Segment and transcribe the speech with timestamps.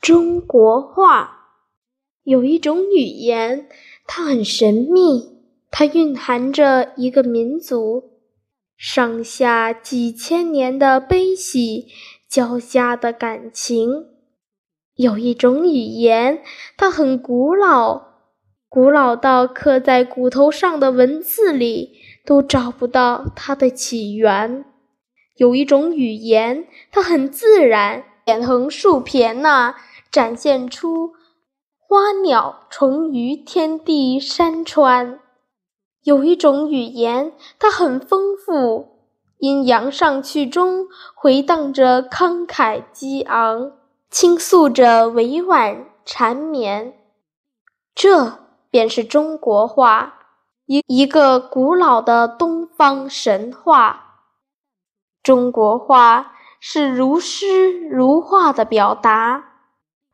[0.00, 1.58] 中国话
[2.22, 3.68] 有一种语言，
[4.06, 8.12] 它很神秘，它蕴含着一个民族
[8.78, 11.88] 上下几千年的悲喜
[12.26, 14.06] 交加的感情。
[14.94, 16.42] 有一种语言，
[16.78, 18.00] 它很古老，
[18.70, 24.64] 古老到刻在骨头上的文字里都找不到它的起源。
[25.36, 29.74] 有一种语言，它很自然，连横竖撇捺。
[30.10, 31.12] 展现出
[31.78, 35.20] 花鸟虫鱼、天地山川。
[36.02, 39.06] 有一种语言，它很丰富，
[39.38, 43.72] 阴阳上去中回荡着慷慨激昂，
[44.10, 46.96] 倾诉着委婉缠绵。
[47.94, 48.38] 这
[48.70, 50.20] 便是中国话，
[50.66, 54.22] 一一个古老的东方神话。
[55.22, 59.49] 中国话是如诗如画的表达。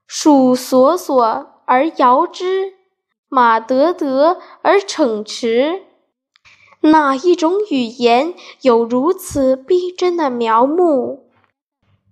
[0.07, 1.25] 树索索
[1.65, 2.75] 而摇之，
[3.29, 5.83] 马得得而骋驰。
[6.83, 11.21] 哪一种语言有如此逼真的描摹？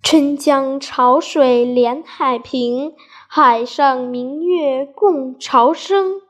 [0.03, 2.93] 春江潮水连海平，
[3.27, 6.21] 海上明月共潮生。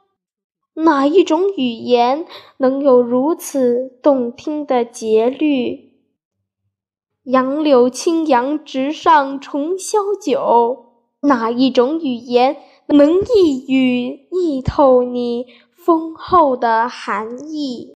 [0.75, 5.93] 哪一种语言能有如此动听的节律？
[7.23, 10.84] 杨柳青杨直上重霄九。
[11.25, 15.45] 哪一种语言能一语译透你
[15.75, 17.83] 丰厚的含义？